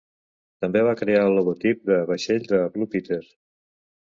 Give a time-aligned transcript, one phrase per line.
[0.63, 3.21] També va crear el logotip de vaixell de Blue Peter.